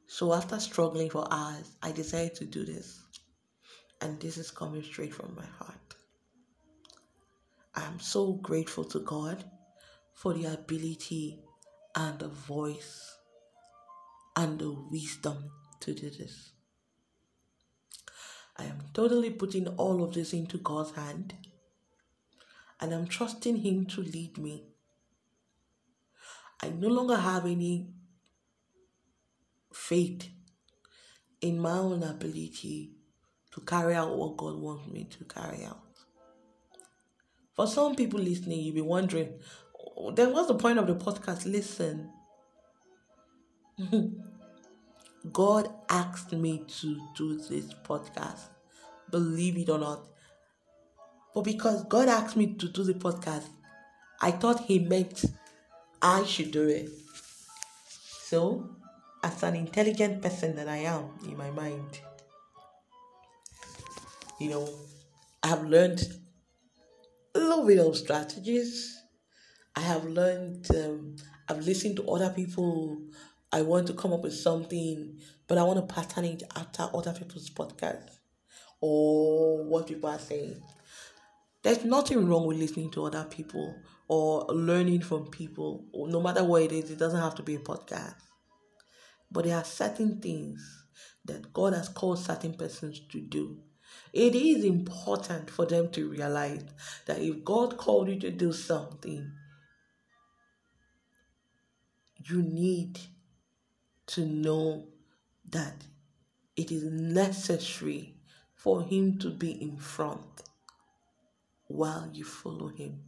So 0.08 0.34
after 0.34 0.60
struggling 0.60 1.10
for 1.10 1.26
hours, 1.32 1.72
I 1.82 1.94
decided 1.94 2.36
to 2.36 2.46
do 2.46 2.66
this. 2.66 3.00
And 4.02 4.20
this 4.20 4.38
is 4.38 4.52
coming 4.52 4.84
straight 4.84 5.14
from 5.14 5.36
my 5.36 5.46
heart. 5.46 5.91
I 7.82 7.88
am 7.88 8.00
so 8.00 8.34
grateful 8.34 8.84
to 8.86 9.00
God 9.00 9.44
for 10.14 10.36
the 10.36 10.46
ability 10.54 11.40
and 11.96 12.20
the 12.20 12.28
voice 12.28 13.18
and 14.36 14.60
the 14.60 14.72
wisdom 14.92 15.50
to 15.80 15.94
do 15.96 16.12
this. 16.12 16.52
I 18.58 18.66
am 18.66 18.82
totally 18.94 19.32
putting 19.32 19.68
all 19.68 20.04
of 20.04 20.14
this 20.14 20.32
into 20.32 20.60
God's 20.60 20.92
hand 20.92 21.34
and 22.80 22.94
I'm 22.94 23.08
trusting 23.08 23.56
Him 23.58 23.88
to 23.88 24.02
lead 24.02 24.38
me. 24.38 24.64
I 26.62 26.70
no 26.70 26.88
longer 26.88 27.18
have 27.18 27.46
any 27.46 27.88
faith 29.74 30.30
in 31.42 31.58
my 31.58 31.80
own 31.80 32.04
ability 32.04 32.92
to 33.54 33.62
carry 33.62 33.96
out 33.96 34.16
what 34.16 34.38
God 34.38 34.58
wants 34.58 34.88
me 34.88 35.06
to 35.06 35.24
carry 35.24 35.66
out. 35.66 35.91
For 37.56 37.68
some 37.68 37.96
people 37.96 38.20
listening, 38.20 38.62
you'll 38.62 38.76
be 38.76 38.82
wondering, 38.82 39.40
then 40.16 40.34
what's 40.34 40.48
the 40.48 40.56
point 40.56 40.80
of 40.80 40.88
the 40.88 40.96
podcast? 40.96 41.46
Listen. 41.46 42.10
God 45.32 45.70
asked 45.90 46.34
me 46.34 46.64
to 46.80 47.00
do 47.16 47.38
this 47.38 47.74
podcast, 47.84 48.42
believe 49.12 49.58
it 49.58 49.70
or 49.70 49.78
not. 49.78 50.08
But 51.34 51.44
because 51.44 51.84
God 51.86 52.08
asked 52.08 52.36
me 52.36 52.56
to 52.56 52.68
do 52.68 52.84
the 52.84 52.94
podcast, 52.94 53.48
I 54.22 54.32
thought 54.32 54.62
He 54.62 54.80
meant 54.80 55.26
I 56.02 56.24
should 56.24 56.52
do 56.52 56.68
it. 56.68 56.90
So, 57.88 58.70
as 59.24 59.44
an 59.44 59.56
intelligent 59.56 60.22
person 60.22 60.56
that 60.56 60.68
I 60.68 60.78
am 60.78 61.12
in 61.24 61.38
my 61.38 61.52
mind, 61.52 62.00
you 64.40 64.50
know, 64.50 64.68
I 65.44 65.48
have 65.48 65.64
learned 65.66 66.02
little 67.36 67.94
strategies. 67.94 68.98
I 69.76 69.82
have 69.82 70.06
learned, 70.06 70.68
um, 70.76 71.16
I've 71.48 71.66
listened 71.66 71.98
to 71.98 72.10
other 72.10 72.30
people. 72.30 73.02
I 73.52 73.62
want 73.62 73.88
to 73.88 73.94
come 73.94 74.14
up 74.14 74.24
with 74.24 74.34
something, 74.34 75.18
but 75.48 75.58
I 75.58 75.64
want 75.64 75.88
to 75.88 75.94
pattern 75.94 76.26
it 76.26 76.44
after 76.56 76.90
other 76.94 77.14
people's 77.14 77.50
podcasts 77.50 78.20
or 78.80 79.66
what 79.66 79.88
people 79.88 80.10
are 80.10 80.20
saying. 80.20 80.62
There's 81.64 81.86
nothing 81.86 82.28
wrong 82.28 82.48
with 82.48 82.58
listening 82.58 82.92
to 82.92 83.06
other 83.06 83.26
people 83.30 83.76
or 84.08 84.46
learning 84.48 85.02
from 85.02 85.28
people, 85.28 85.86
no 85.94 86.20
matter 86.22 86.44
what 86.44 86.64
it 86.64 86.72
is. 86.72 86.92
It 86.92 86.98
doesn't 86.98 87.20
have 87.20 87.36
to 87.36 87.44
be 87.44 87.56
a 87.56 87.60
podcast. 87.60 88.16
But 89.30 89.46
there 89.46 89.58
are 89.58 89.64
certain 89.64 90.20
things 90.20 90.86
that 91.26 91.54
God 91.54 91.74
has 91.74 91.88
called 91.88 92.20
certain 92.20 92.56
persons 92.56 93.02
to 93.12 93.22
do. 93.22 93.60
It 94.14 94.36
is 94.36 94.66
important 94.66 95.50
for 95.50 95.66
them 95.66 95.90
to 95.92 96.10
realize 96.10 96.64
that 97.06 97.20
if 97.20 97.44
God 97.44 97.78
called 97.78 98.10
you 98.10 98.20
to 98.20 98.32
do 98.32 98.52
something, 98.52 99.32
you 102.26 102.42
need 102.42 103.00
to 104.08 104.26
know 104.26 104.88
that 105.50 105.86
it 106.56 106.72
is 106.72 106.84
necessary 106.84 108.16
for 108.54 108.84
Him 108.84 109.18
to 109.20 109.30
be 109.30 109.52
in 109.62 109.78
front 109.78 110.44
while 111.68 112.10
you 112.14 112.24
follow 112.24 112.68
Him. 112.68 113.00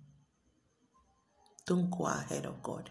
Don't 1.65 1.91
go 1.91 2.05
ahead 2.05 2.45
of 2.45 2.63
God. 2.63 2.89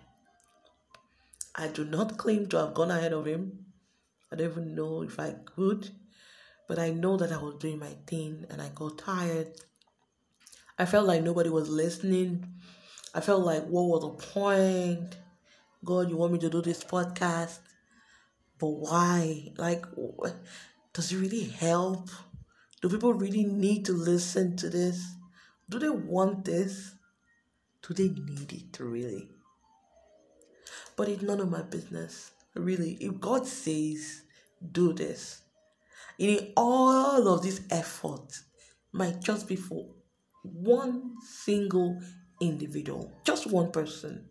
I 1.54 1.68
do 1.68 1.84
not 1.84 2.16
claim 2.16 2.46
to 2.48 2.58
have 2.58 2.74
gone 2.74 2.90
ahead 2.90 3.12
of 3.12 3.26
Him. 3.26 3.66
I 4.30 4.36
don't 4.36 4.50
even 4.50 4.74
know 4.74 5.02
if 5.02 5.18
I 5.18 5.34
could, 5.44 5.90
but 6.72 6.78
I 6.78 6.88
know 6.88 7.18
that 7.18 7.30
I 7.30 7.36
was 7.36 7.56
doing 7.56 7.78
my 7.78 7.94
thing 8.06 8.46
and 8.48 8.62
I 8.62 8.70
got 8.74 8.96
tired. 8.96 9.48
I 10.78 10.86
felt 10.86 11.06
like 11.06 11.22
nobody 11.22 11.50
was 11.50 11.68
listening. 11.68 12.46
I 13.14 13.20
felt 13.20 13.44
like, 13.44 13.64
what 13.64 13.82
was 13.82 14.00
the 14.00 14.32
point? 14.32 15.18
God, 15.84 16.08
you 16.08 16.16
want 16.16 16.32
me 16.32 16.38
to 16.38 16.48
do 16.48 16.62
this 16.62 16.82
podcast? 16.82 17.58
But 18.58 18.68
why? 18.68 19.52
Like, 19.58 19.84
does 20.94 21.12
it 21.12 21.18
really 21.18 21.44
help? 21.44 22.08
Do 22.80 22.88
people 22.88 23.12
really 23.12 23.44
need 23.44 23.84
to 23.84 23.92
listen 23.92 24.56
to 24.56 24.70
this? 24.70 25.04
Do 25.68 25.78
they 25.78 25.90
want 25.90 26.46
this? 26.46 26.94
Do 27.86 27.92
they 27.92 28.08
need 28.08 28.50
it 28.50 28.80
really? 28.80 29.28
But 30.96 31.10
it's 31.10 31.22
none 31.22 31.40
of 31.40 31.50
my 31.50 31.60
business, 31.60 32.30
really. 32.54 32.92
If 32.98 33.20
God 33.20 33.46
says, 33.46 34.22
do 34.72 34.94
this, 34.94 35.41
in 36.18 36.52
all 36.56 37.28
of 37.28 37.42
this 37.42 37.60
effort 37.70 38.40
might 38.92 39.20
just 39.20 39.48
be 39.48 39.56
for 39.56 39.86
one 40.42 41.14
single 41.22 42.00
individual, 42.40 43.12
just 43.24 43.46
one 43.46 43.70
person. 43.70 44.28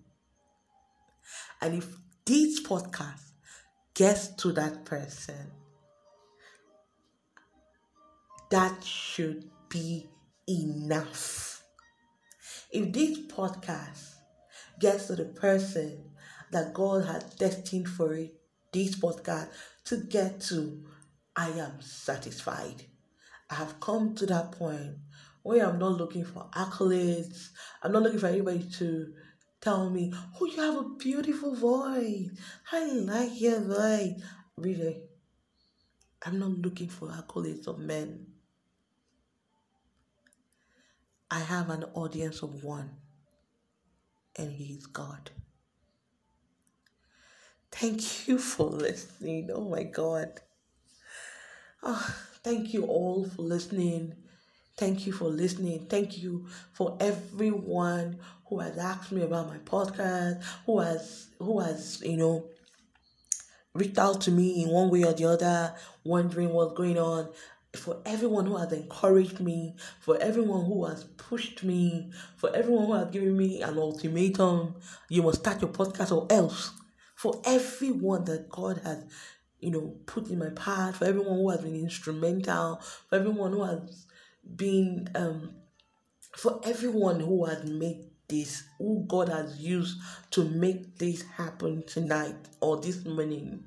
And 1.61 1.75
if 1.75 1.87
this 2.25 2.61
podcast 2.61 3.31
gets 3.93 4.29
to 4.35 4.51
that 4.53 4.85
person, 4.85 5.51
that 8.49 8.83
should 8.83 9.49
be 9.69 10.09
enough. 10.47 11.63
If 12.71 12.91
this 12.93 13.19
podcast 13.27 14.15
gets 14.79 15.07
to 15.07 15.15
the 15.15 15.25
person 15.25 16.03
that 16.51 16.73
God 16.73 17.05
has 17.05 17.23
destined 17.35 17.87
for 17.87 18.13
it, 18.13 18.33
this 18.73 18.95
podcast 18.95 19.49
to 19.85 19.97
get 19.97 20.41
to, 20.41 20.83
I 21.35 21.49
am 21.49 21.81
satisfied. 21.81 22.85
I 23.49 23.55
have 23.55 23.79
come 23.79 24.15
to 24.15 24.25
that 24.27 24.51
point 24.53 24.97
where 25.43 25.67
I'm 25.67 25.79
not 25.79 25.93
looking 25.97 26.25
for 26.25 26.47
accolades. 26.55 27.49
I'm 27.81 27.91
not 27.91 28.03
looking 28.03 28.19
for 28.19 28.27
anybody 28.27 28.63
to 28.79 29.13
tell 29.61 29.89
me, 29.89 30.13
oh, 30.39 30.45
you 30.45 30.57
have 30.61 30.77
a 30.77 30.89
beautiful 30.97 31.55
voice. 31.55 32.29
I 32.71 32.85
like 32.93 33.39
your 33.39 33.61
voice. 33.61 34.21
Really, 34.57 35.03
I'm 36.25 36.39
not 36.39 36.51
looking 36.51 36.89
for 36.89 37.09
accolades 37.09 37.67
of 37.67 37.79
men. 37.79 38.27
I 41.29 41.39
have 41.39 41.69
an 41.69 41.85
audience 41.93 42.43
of 42.43 42.63
one, 42.63 42.91
and 44.37 44.51
He 44.51 44.73
is 44.73 44.85
God. 44.85 45.31
Thank 47.71 48.27
you 48.27 48.37
for 48.37 48.65
listening. 48.69 49.49
Oh 49.53 49.69
my 49.69 49.83
God. 49.83 50.41
Oh, 51.83 52.15
thank 52.43 52.73
you 52.73 52.85
all 52.85 53.25
for 53.25 53.41
listening. 53.43 54.15
Thank 54.77 55.05
you 55.05 55.13
for 55.13 55.25
listening. 55.29 55.85
Thank 55.87 56.17
you 56.17 56.47
for 56.73 56.97
everyone 56.99 58.19
who 58.45 58.59
has 58.59 58.77
asked 58.77 59.11
me 59.11 59.21
about 59.21 59.47
my 59.47 59.57
podcast, 59.59 60.43
who 60.65 60.79
has 60.79 61.27
who 61.39 61.59
has, 61.59 62.01
you 62.01 62.17
know, 62.17 62.45
reached 63.73 63.97
out 63.97 64.21
to 64.21 64.31
me 64.31 64.63
in 64.63 64.69
one 64.69 64.89
way 64.89 65.03
or 65.03 65.13
the 65.13 65.25
other, 65.25 65.73
wondering 66.03 66.49
what's 66.49 66.73
going 66.73 66.97
on 66.97 67.29
for 67.73 68.01
everyone 68.05 68.45
who 68.45 68.57
has 68.57 68.71
encouraged 68.73 69.39
me, 69.39 69.73
for 70.01 70.17
everyone 70.21 70.65
who 70.65 70.85
has 70.85 71.05
pushed 71.05 71.63
me, 71.63 72.11
for 72.35 72.53
everyone 72.53 72.85
who 72.85 72.93
has 72.93 73.09
given 73.11 73.37
me 73.37 73.61
an 73.61 73.77
ultimatum, 73.77 74.75
you 75.09 75.21
must 75.23 75.39
start 75.39 75.61
your 75.61 75.69
podcast 75.71 76.11
or 76.11 76.27
else. 76.29 76.71
For 77.15 77.41
everyone 77.45 78.25
that 78.25 78.49
God 78.49 78.81
has, 78.83 79.05
you 79.61 79.71
know, 79.71 79.95
put 80.05 80.29
in 80.29 80.39
my 80.39 80.49
path, 80.49 80.97
for 80.97 81.05
everyone 81.05 81.37
who 81.37 81.49
has 81.51 81.61
been 81.61 81.75
instrumental, 81.75 82.81
for 83.09 83.15
everyone 83.17 83.53
who 83.53 83.63
has 83.63 84.07
been, 84.55 85.07
um, 85.15 85.53
for 86.35 86.59
everyone 86.63 87.19
who 87.19 87.45
has 87.45 87.63
made 87.65 88.05
this, 88.27 88.63
who 88.77 89.05
God 89.07 89.29
has 89.29 89.59
used 89.59 89.99
to 90.31 90.45
make 90.45 90.97
this 90.97 91.21
happen 91.23 91.83
tonight 91.85 92.35
or 92.61 92.77
this 92.81 93.05
morning. 93.05 93.63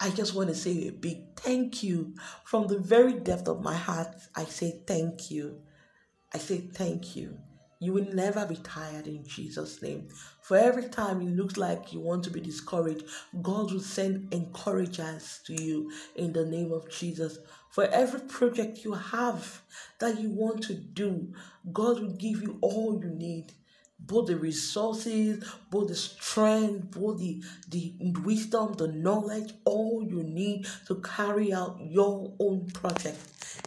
I 0.00 0.10
just 0.10 0.34
want 0.34 0.50
to 0.50 0.54
say 0.54 0.88
a 0.88 0.92
big 0.92 1.36
thank 1.36 1.82
you 1.82 2.14
from 2.44 2.66
the 2.66 2.78
very 2.78 3.14
depth 3.14 3.48
of 3.48 3.62
my 3.62 3.74
heart. 3.74 4.14
I 4.36 4.44
say 4.44 4.82
thank 4.86 5.30
you. 5.30 5.62
I 6.32 6.38
say 6.38 6.58
thank 6.58 7.16
you. 7.16 7.38
You 7.80 7.92
will 7.92 8.06
never 8.12 8.46
be 8.46 8.56
tired 8.56 9.06
in 9.06 9.26
Jesus' 9.26 9.82
name. 9.82 10.08
For 10.40 10.56
every 10.56 10.88
time 10.88 11.20
it 11.20 11.36
looks 11.36 11.56
like 11.56 11.92
you 11.92 12.00
want 12.00 12.24
to 12.24 12.30
be 12.30 12.40
discouraged, 12.40 13.04
God 13.42 13.72
will 13.72 13.80
send 13.80 14.32
encouragers 14.32 15.40
to 15.46 15.54
you 15.54 15.90
in 16.16 16.32
the 16.32 16.46
name 16.46 16.72
of 16.72 16.90
Jesus. 16.90 17.38
For 17.70 17.84
every 17.84 18.20
project 18.20 18.84
you 18.84 18.92
have 18.92 19.62
that 19.98 20.20
you 20.20 20.30
want 20.30 20.62
to 20.64 20.74
do, 20.74 21.34
God 21.72 22.00
will 22.00 22.14
give 22.14 22.42
you 22.42 22.58
all 22.60 23.00
you 23.02 23.10
need 23.10 23.52
both 24.06 24.26
the 24.26 24.36
resources, 24.36 25.44
both 25.70 25.88
the 25.88 25.94
strength, 25.94 26.90
both 26.90 27.18
the, 27.18 27.42
the 27.68 27.94
wisdom, 28.24 28.74
the 28.74 28.88
knowledge, 28.88 29.52
all 29.64 30.02
you 30.02 30.22
need 30.22 30.66
to 30.86 30.96
carry 30.96 31.52
out 31.52 31.78
your 31.80 32.32
own 32.38 32.66
project. 32.70 33.18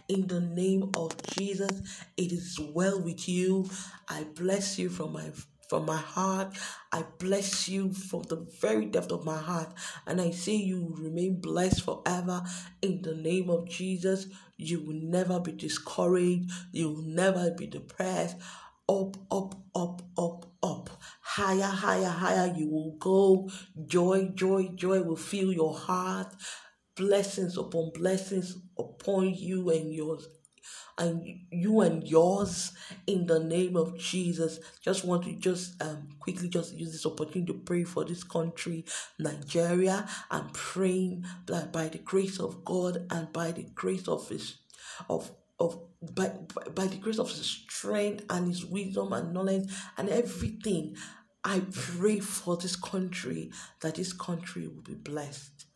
In 0.08 0.26
the 0.26 0.40
name 0.40 0.90
of 0.96 1.20
Jesus, 1.34 1.82
it 2.16 2.32
is 2.32 2.58
well 2.72 3.00
with 3.00 3.28
you. 3.28 3.68
I 4.08 4.24
bless 4.34 4.78
you 4.78 4.88
from 4.88 5.12
my 5.12 5.30
from 5.68 5.84
my 5.84 5.96
heart. 5.96 6.56
I 6.92 7.04
bless 7.18 7.68
you 7.68 7.92
from 7.92 8.22
the 8.22 8.36
very 8.58 8.86
depth 8.86 9.12
of 9.12 9.26
my 9.26 9.36
heart. 9.36 9.68
And 10.06 10.18
I 10.18 10.30
say 10.30 10.52
you 10.52 10.94
remain 10.98 11.40
blessed 11.42 11.84
forever 11.84 12.42
in 12.80 13.02
the 13.02 13.14
name 13.14 13.50
of 13.50 13.68
Jesus. 13.68 14.28
You 14.56 14.80
will 14.80 14.98
never 15.00 15.38
be 15.40 15.52
discouraged. 15.52 16.50
You 16.72 16.88
will 16.88 17.02
never 17.02 17.50
be 17.50 17.66
depressed 17.66 18.36
up, 18.88 19.16
up, 19.30 19.54
up, 19.74 20.02
up, 20.18 20.46
up. 20.62 20.90
Higher, 21.22 21.62
higher, 21.62 22.08
higher 22.08 22.54
you 22.56 22.68
will 22.70 22.96
go. 22.98 23.50
Joy, 23.86 24.30
joy, 24.34 24.68
joy 24.74 25.02
will 25.02 25.16
fill 25.16 25.52
your 25.52 25.76
heart. 25.76 26.34
Blessings 26.96 27.56
upon 27.56 27.92
blessings 27.94 28.56
upon 28.78 29.34
you 29.34 29.70
and 29.70 29.92
yours 29.94 30.28
and 30.98 31.24
you 31.50 31.80
and 31.80 32.06
yours 32.06 32.72
in 33.06 33.26
the 33.26 33.40
name 33.40 33.76
of 33.76 33.98
Jesus. 33.98 34.60
Just 34.80 35.04
want 35.04 35.24
to 35.24 35.32
just 35.34 35.80
um 35.82 36.08
quickly 36.18 36.48
just 36.48 36.74
use 36.74 36.92
this 36.92 37.06
opportunity 37.06 37.52
to 37.52 37.58
pray 37.60 37.84
for 37.84 38.04
this 38.04 38.24
country, 38.24 38.84
Nigeria. 39.18 40.08
I'm 40.30 40.50
praying 40.50 41.24
that 41.46 41.72
by 41.72 41.88
the 41.88 41.98
grace 41.98 42.40
of 42.40 42.64
God 42.64 43.06
and 43.10 43.32
by 43.32 43.52
the 43.52 43.64
grace 43.74 44.08
of 44.08 44.28
His 44.28 44.58
of 45.08 45.30
of 45.58 45.80
by, 46.14 46.30
by 46.74 46.86
the 46.86 46.96
grace 46.96 47.18
of 47.18 47.28
his 47.28 47.44
strength 47.44 48.24
and 48.30 48.46
his 48.46 48.64
wisdom 48.64 49.12
and 49.12 49.34
knowledge 49.34 49.68
and 49.96 50.08
everything 50.08 50.94
i 51.44 51.60
pray 51.72 52.20
for 52.20 52.56
this 52.56 52.76
country 52.76 53.50
that 53.80 53.96
this 53.96 54.12
country 54.12 54.66
will 54.68 54.82
be 54.82 54.94
blessed. 54.94 55.66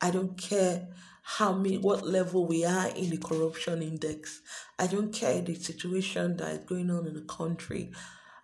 I 0.00 0.10
don't 0.10 0.36
care 0.36 0.88
how 1.22 1.54
many 1.54 1.78
what 1.78 2.06
level 2.06 2.46
we 2.46 2.64
are 2.64 2.88
in 2.88 3.10
the 3.10 3.16
corruption 3.16 3.82
index. 3.82 4.42
I 4.78 4.86
don't 4.86 5.12
care 5.12 5.40
the 5.40 5.54
situation 5.54 6.36
that 6.36 6.52
is 6.52 6.58
going 6.66 6.90
on 6.90 7.06
in 7.06 7.14
the 7.14 7.22
country. 7.22 7.90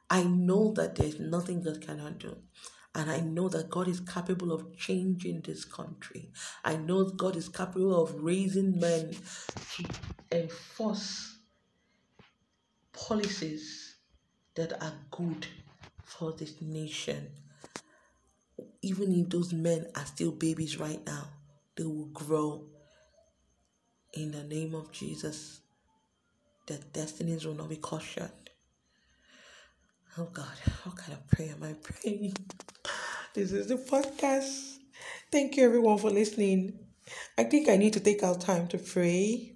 I 0.08 0.22
know 0.24 0.72
that 0.72 0.94
there's 0.96 1.20
nothing 1.20 1.62
god 1.62 1.82
cannot 1.82 2.18
do 2.18 2.36
And 2.94 3.10
I 3.10 3.20
know 3.20 3.48
that 3.50 3.70
God 3.70 3.88
is 3.88 4.00
capable 4.00 4.52
of 4.52 4.76
changing 4.76 5.42
this 5.42 5.64
country. 5.64 6.30
I 6.64 6.76
know 6.76 7.04
God 7.04 7.36
is 7.36 7.48
capable 7.48 8.02
of 8.02 8.14
raising 8.22 8.80
men 8.80 9.14
to 9.76 9.84
enforce 10.32 11.38
policies 12.92 13.96
that 14.56 14.82
are 14.82 14.94
good 15.10 15.46
for 16.04 16.32
this 16.32 16.60
nation. 16.60 17.28
Even 18.82 19.14
if 19.14 19.30
those 19.30 19.52
men 19.52 19.86
are 19.96 20.06
still 20.06 20.32
babies 20.32 20.78
right 20.78 21.04
now, 21.06 21.28
they 21.76 21.84
will 21.84 22.06
grow 22.06 22.66
in 24.14 24.32
the 24.32 24.44
name 24.44 24.74
of 24.74 24.92
Jesus. 24.92 25.60
Their 26.66 26.78
destinies 26.92 27.46
will 27.46 27.54
not 27.54 27.68
be 27.68 27.80
short. 28.00 28.50
Oh 30.18 30.24
God, 30.32 30.46
what 30.84 30.96
kind 30.96 31.12
of 31.14 31.28
prayer 31.28 31.54
am 31.56 31.62
I 31.64 31.74
praying? 31.74 32.34
This 33.32 33.52
is 33.52 33.68
the 33.68 33.76
podcast. 33.76 34.78
Thank 35.30 35.56
you 35.56 35.64
everyone 35.64 35.98
for 35.98 36.10
listening. 36.10 36.80
I 37.38 37.44
think 37.44 37.68
I 37.68 37.76
need 37.76 37.92
to 37.92 38.00
take 38.00 38.24
out 38.24 38.40
time 38.40 38.66
to 38.68 38.78
pray. 38.78 39.52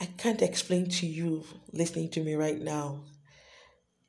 I 0.00 0.06
can't 0.06 0.40
explain 0.40 0.88
to 0.88 1.06
you 1.06 1.44
listening 1.74 2.08
to 2.12 2.22
me 2.22 2.34
right 2.34 2.58
now 2.58 3.04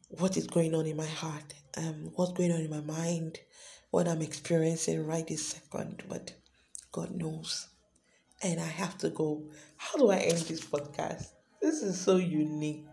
what 0.08 0.38
is 0.38 0.48
going 0.48 0.76
on 0.76 0.86
in 0.86 0.96
my 0.96 1.06
heart, 1.06 1.56
um, 1.76 2.12
what's 2.16 2.32
going 2.32 2.54
on 2.54 2.62
in 2.62 2.70
my 2.70 2.80
mind, 2.80 3.40
what 3.92 4.08
I'm 4.08 4.22
experiencing 4.22 5.06
right 5.06 5.28
this 5.28 5.48
second, 5.48 6.04
but 6.08 6.36
God 6.94 7.12
knows. 7.12 7.68
And 8.42 8.62
I 8.62 8.68
have 8.68 8.98
to 9.00 9.10
go. 9.10 9.44
How 9.76 9.98
do 9.98 10.10
I 10.10 10.20
end 10.20 10.38
this 10.38 10.62
podcast? 10.62 11.32
This 11.62 11.84
is 11.84 12.00
so 12.00 12.16
unique. 12.16 12.86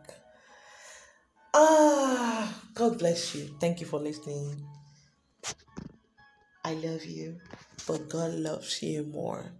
Ah, 1.56 2.52
God 2.74 2.98
bless 2.98 3.36
you. 3.36 3.46
Thank 3.60 3.80
you 3.80 3.86
for 3.86 4.00
listening. 4.00 4.66
I 6.64 6.74
love 6.74 7.04
you, 7.04 7.38
but 7.86 8.08
God 8.08 8.32
loves 8.34 8.82
you 8.82 9.04
more. 9.04 9.52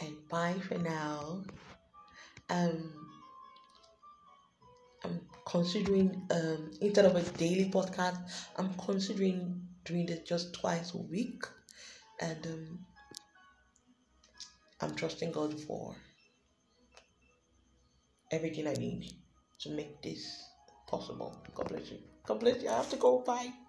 And 0.00 0.16
bye 0.30 0.54
for 0.66 0.78
now. 0.78 1.44
Um, 2.48 2.90
I'm 5.04 5.20
considering 5.44 6.26
um 6.30 6.70
instead 6.80 7.04
of 7.04 7.16
a 7.16 7.22
daily 7.36 7.70
podcast, 7.70 8.18
I'm 8.56 8.72
considering 8.74 9.68
doing 9.84 10.08
it 10.08 10.24
just 10.26 10.54
twice 10.54 10.94
a 10.94 10.98
week, 10.98 11.42
and 12.18 12.46
um, 12.46 12.78
I'm 14.80 14.94
trusting 14.94 15.32
God 15.32 15.60
for 15.60 15.94
everything 18.30 18.66
I 18.66 18.72
need 18.72 19.12
to 19.60 19.70
make 19.70 20.00
this 20.00 20.51
possible. 20.92 21.34
God 21.54 21.68
bless 21.68 21.90
you. 21.90 21.98
God 22.26 22.40
bless 22.40 22.62
you. 22.62 22.68
I 22.68 22.74
have 22.74 22.90
to 22.90 22.96
go. 22.96 23.20
Bye. 23.20 23.61